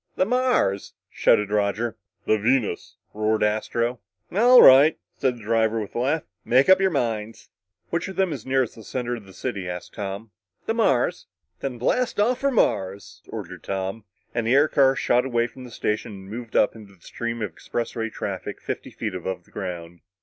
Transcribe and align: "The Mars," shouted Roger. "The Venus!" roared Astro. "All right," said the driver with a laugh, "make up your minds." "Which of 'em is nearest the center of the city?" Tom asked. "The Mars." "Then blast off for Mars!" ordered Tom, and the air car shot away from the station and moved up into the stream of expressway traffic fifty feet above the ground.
"The 0.15 0.25
Mars," 0.25 0.93
shouted 1.11 1.51
Roger. 1.51 1.95
"The 2.25 2.39
Venus!" 2.39 2.95
roared 3.13 3.43
Astro. 3.43 3.99
"All 4.31 4.59
right," 4.59 4.97
said 5.19 5.35
the 5.37 5.43
driver 5.43 5.79
with 5.79 5.93
a 5.93 5.99
laugh, 5.99 6.23
"make 6.43 6.69
up 6.69 6.81
your 6.81 6.89
minds." 6.89 7.49
"Which 7.91 8.07
of 8.07 8.19
'em 8.19 8.33
is 8.33 8.43
nearest 8.43 8.73
the 8.73 8.83
center 8.83 9.15
of 9.17 9.25
the 9.25 9.31
city?" 9.31 9.65
Tom 9.67 9.71
asked. 9.71 10.65
"The 10.65 10.73
Mars." 10.73 11.27
"Then 11.59 11.77
blast 11.77 12.19
off 12.19 12.39
for 12.39 12.49
Mars!" 12.49 13.21
ordered 13.27 13.61
Tom, 13.61 14.05
and 14.33 14.47
the 14.47 14.55
air 14.55 14.67
car 14.67 14.95
shot 14.95 15.23
away 15.23 15.45
from 15.45 15.65
the 15.65 15.69
station 15.71 16.13
and 16.13 16.31
moved 16.31 16.55
up 16.55 16.75
into 16.75 16.95
the 16.95 17.01
stream 17.01 17.43
of 17.43 17.53
expressway 17.53 18.11
traffic 18.11 18.59
fifty 18.59 18.89
feet 18.89 19.13
above 19.13 19.43
the 19.43 19.51
ground. 19.51 19.99